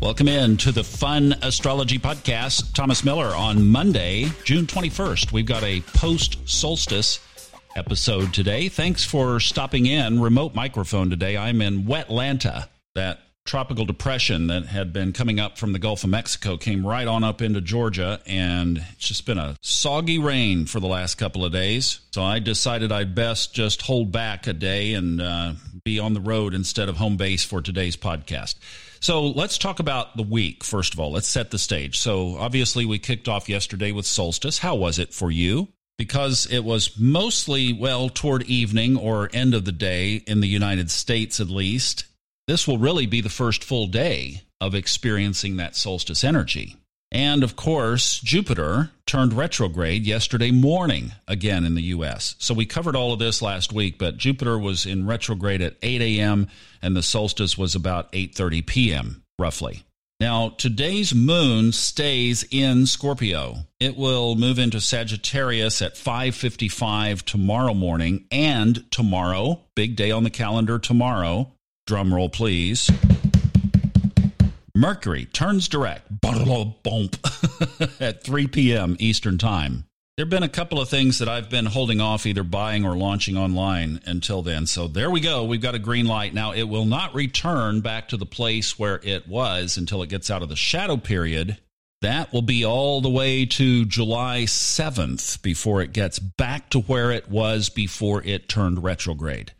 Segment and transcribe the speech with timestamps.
[0.00, 2.72] Welcome in to the Fun Astrology Podcast.
[2.72, 5.30] Thomas Miller on Monday, June 21st.
[5.30, 7.20] We've got a post solstice
[7.76, 8.70] episode today.
[8.70, 10.18] Thanks for stopping in.
[10.18, 11.36] Remote microphone today.
[11.36, 12.68] I'm in Wetlanta.
[12.94, 17.06] That tropical depression that had been coming up from the Gulf of Mexico came right
[17.06, 21.44] on up into Georgia, and it's just been a soggy rain for the last couple
[21.44, 22.00] of days.
[22.12, 25.54] So I decided I'd best just hold back a day and uh,
[25.84, 28.56] be on the road instead of home base for today's podcast.
[29.00, 31.10] So let's talk about the week, first of all.
[31.10, 31.98] Let's set the stage.
[31.98, 34.58] So obviously, we kicked off yesterday with solstice.
[34.58, 35.68] How was it for you?
[35.96, 40.90] Because it was mostly, well, toward evening or end of the day in the United
[40.90, 42.04] States, at least.
[42.50, 46.74] This will really be the first full day of experiencing that solstice energy.
[47.12, 52.34] And of course, Jupiter turned retrograde yesterday morning again in the US.
[52.40, 56.02] So we covered all of this last week, but Jupiter was in retrograde at 8
[56.02, 56.48] a.m.
[56.82, 59.22] and the solstice was about 8:30 p.m.
[59.38, 59.84] roughly.
[60.18, 63.58] Now, today's moon stays in Scorpio.
[63.78, 70.30] It will move into Sagittarius at 5:55 tomorrow morning and tomorrow, big day on the
[70.30, 71.52] calendar tomorrow.
[71.90, 72.88] Drum roll please.
[74.76, 76.06] Mercury turns direct
[78.00, 78.96] at 3 p.m.
[79.00, 79.86] Eastern Time.
[80.16, 82.96] There have been a couple of things that I've been holding off either buying or
[82.96, 84.68] launching online until then.
[84.68, 85.42] So there we go.
[85.42, 86.32] We've got a green light.
[86.32, 90.30] Now, it will not return back to the place where it was until it gets
[90.30, 91.58] out of the shadow period.
[92.02, 97.10] That will be all the way to July 7th before it gets back to where
[97.10, 99.54] it was before it turned retrograde.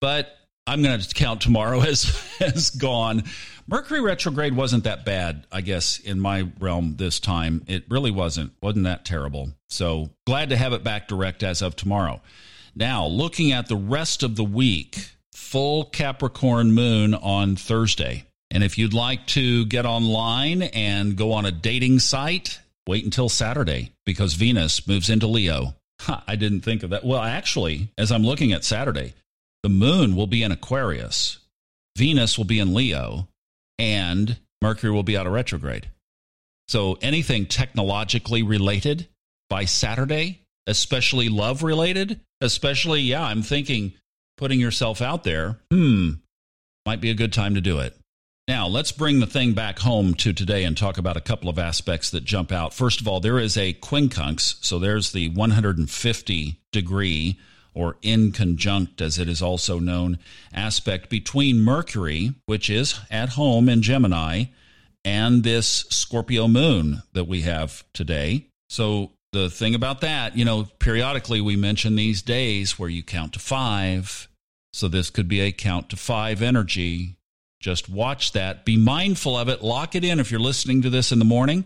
[0.00, 0.36] But
[0.70, 3.24] I'm going to count tomorrow as as gone.
[3.66, 7.64] Mercury retrograde wasn't that bad, I guess, in my realm this time.
[7.66, 8.52] It really wasn't.
[8.62, 9.50] wasn't that terrible.
[9.68, 12.20] So glad to have it back direct as of tomorrow.
[12.76, 18.26] Now, looking at the rest of the week, full Capricorn moon on Thursday.
[18.52, 23.28] And if you'd like to get online and go on a dating site, wait until
[23.28, 25.74] Saturday because Venus moves into Leo.
[26.28, 27.04] I didn't think of that.
[27.04, 29.14] Well, actually, as I'm looking at Saturday,
[29.62, 31.38] the moon will be in Aquarius,
[31.96, 33.28] Venus will be in Leo,
[33.78, 35.90] and Mercury will be out of retrograde.
[36.68, 39.08] So anything technologically related
[39.48, 43.94] by Saturday, especially love related, especially, yeah, I'm thinking
[44.36, 46.12] putting yourself out there, hmm,
[46.86, 47.96] might be a good time to do it.
[48.48, 51.58] Now, let's bring the thing back home to today and talk about a couple of
[51.58, 52.74] aspects that jump out.
[52.74, 57.38] First of all, there is a quincunx, so there's the 150 degree
[57.74, 60.18] or inconjunct as it is also known,
[60.52, 64.44] aspect between Mercury, which is at home in Gemini,
[65.04, 68.46] and this Scorpio moon that we have today.
[68.68, 73.34] So the thing about that, you know, periodically we mention these days where you count
[73.34, 74.28] to five.
[74.72, 77.16] So this could be a count to five energy.
[77.60, 78.64] Just watch that.
[78.64, 79.62] Be mindful of it.
[79.62, 81.64] Lock it in if you're listening to this in the morning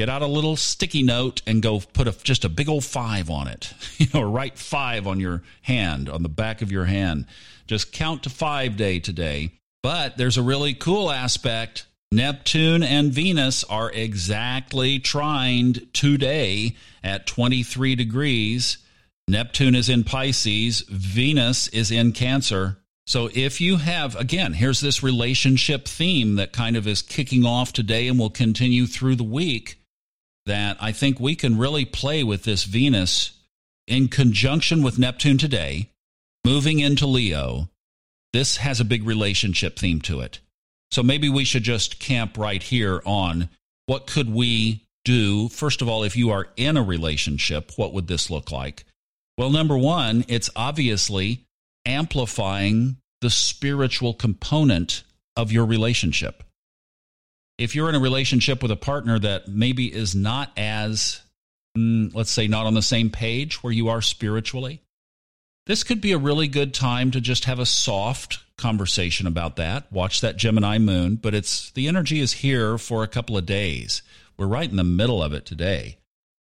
[0.00, 3.28] get out a little sticky note and go put a, just a big old five
[3.28, 3.74] on it.
[3.98, 7.26] You know, write five on your hand, on the back of your hand.
[7.66, 9.50] Just count to five day today.
[9.82, 11.86] But there's a really cool aspect.
[12.10, 18.78] Neptune and Venus are exactly trined today at 23 degrees.
[19.28, 22.78] Neptune is in Pisces, Venus is in Cancer.
[23.06, 27.74] So if you have, again, here's this relationship theme that kind of is kicking off
[27.74, 29.76] today and will continue through the week
[30.50, 33.38] that I think we can really play with this Venus
[33.86, 35.90] in conjunction with Neptune today,
[36.44, 37.68] moving into Leo.
[38.32, 40.40] This has a big relationship theme to it.
[40.90, 43.48] So maybe we should just camp right here on
[43.86, 45.48] what could we do?
[45.50, 48.84] First of all, if you are in a relationship, what would this look like?
[49.38, 51.46] Well, number one, it's obviously
[51.86, 55.04] amplifying the spiritual component
[55.36, 56.42] of your relationship
[57.60, 61.20] if you're in a relationship with a partner that maybe is not as,
[61.76, 64.80] mm, let's say, not on the same page where you are spiritually,
[65.66, 69.92] this could be a really good time to just have a soft conversation about that.
[69.92, 74.00] Watch that Gemini moon, but it's the energy is here for a couple of days.
[74.38, 75.98] We're right in the middle of it today.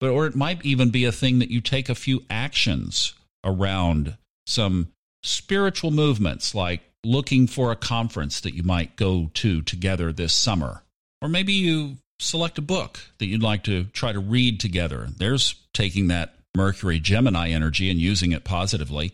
[0.00, 4.18] But or it might even be a thing that you take a few actions around
[4.46, 4.92] some
[5.22, 10.82] spiritual movements like looking for a conference that you might go to together this summer
[11.22, 15.08] or maybe you select a book that you'd like to try to read together.
[15.16, 19.12] There's taking that Mercury Gemini energy and using it positively.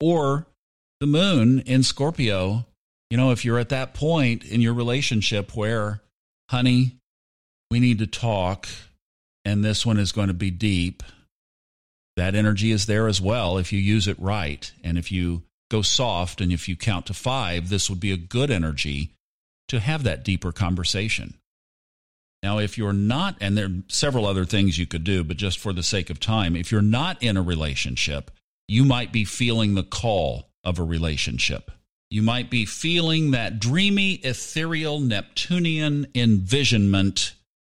[0.00, 0.46] Or
[1.00, 2.66] the moon in Scorpio,
[3.10, 6.00] you know, if you're at that point in your relationship where,
[6.48, 6.96] honey,
[7.70, 8.68] we need to talk
[9.44, 11.02] and this one is going to be deep,
[12.16, 14.72] that energy is there as well if you use it right.
[14.82, 18.16] And if you go soft and if you count to five, this would be a
[18.16, 19.10] good energy
[19.70, 21.34] to have that deeper conversation.
[22.42, 25.60] Now, if you're not, and there are several other things you could do, but just
[25.60, 28.32] for the sake of time, if you're not in a relationship,
[28.66, 31.70] you might be feeling the call of a relationship.
[32.10, 37.34] You might be feeling that dreamy, ethereal, Neptunian envisionment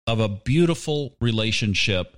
[0.07, 2.17] of a beautiful relationship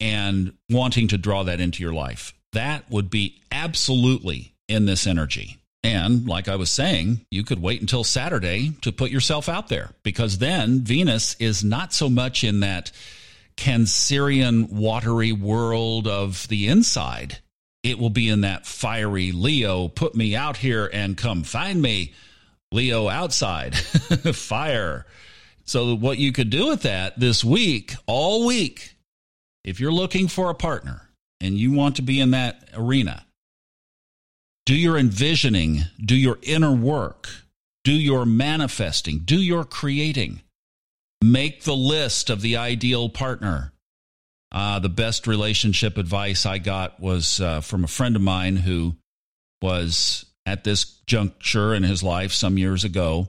[0.00, 2.32] and wanting to draw that into your life.
[2.54, 5.58] That would be absolutely in this energy.
[5.84, 9.92] And like I was saying, you could wait until Saturday to put yourself out there
[10.02, 12.90] because then Venus is not so much in that
[13.56, 17.38] Cancerian watery world of the inside
[17.84, 22.14] it will be in that fiery Leo, put me out here and come find me.
[22.72, 23.76] Leo outside,
[24.34, 25.06] fire.
[25.64, 28.96] So, what you could do with that this week, all week,
[29.62, 31.08] if you're looking for a partner
[31.40, 33.24] and you want to be in that arena,
[34.66, 37.28] do your envisioning, do your inner work,
[37.82, 40.40] do your manifesting, do your creating.
[41.22, 43.72] Make the list of the ideal partner.
[44.52, 48.94] Uh, the best relationship advice I got was uh, from a friend of mine who
[49.60, 53.28] was at this juncture in his life some years ago.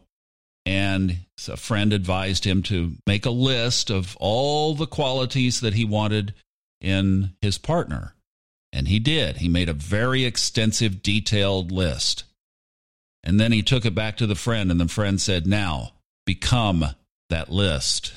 [0.66, 5.86] And a friend advised him to make a list of all the qualities that he
[5.86, 6.34] wanted
[6.82, 8.16] in his partner.
[8.76, 9.38] And he did.
[9.38, 12.26] He made a very extensive, detailed list.
[13.24, 15.94] And then he took it back to the friend, and the friend said, Now
[16.26, 16.86] become
[17.30, 18.12] that list.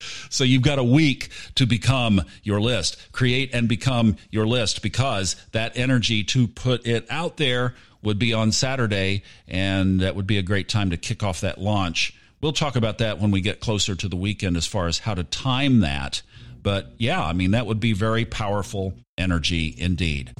[0.30, 5.36] so you've got a week to become your list, create and become your list because
[5.52, 10.38] that energy to put it out there would be on Saturday, and that would be
[10.38, 12.14] a great time to kick off that launch.
[12.40, 15.14] We'll talk about that when we get closer to the weekend as far as how
[15.14, 16.22] to time that.
[16.64, 20.34] But yeah, I mean, that would be very powerful energy indeed.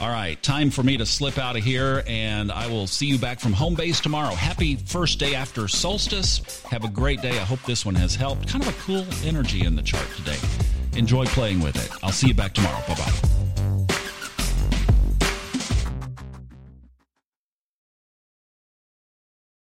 [0.00, 3.18] All right, time for me to slip out of here, and I will see you
[3.18, 4.32] back from home base tomorrow.
[4.32, 6.62] Happy first day after solstice.
[6.70, 7.32] Have a great day.
[7.32, 8.48] I hope this one has helped.
[8.48, 10.38] Kind of a cool energy in the chart today.
[10.96, 11.90] Enjoy playing with it.
[12.04, 12.80] I'll see you back tomorrow.
[12.86, 13.37] Bye bye.